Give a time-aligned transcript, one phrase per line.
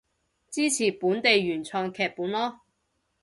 [0.49, 2.57] 支持本地原創劇本囉